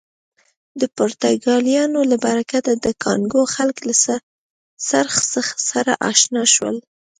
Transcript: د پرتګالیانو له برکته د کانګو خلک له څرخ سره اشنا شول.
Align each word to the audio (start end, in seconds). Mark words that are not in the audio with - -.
د 0.79 0.81
پرتګالیانو 0.95 1.99
له 2.11 2.17
برکته 2.25 2.71
د 2.85 2.87
کانګو 3.03 3.43
خلک 3.55 3.77
له 3.87 3.93
څرخ 4.89 5.13
سره 5.71 5.91
اشنا 6.09 6.43
شول. 6.53 6.77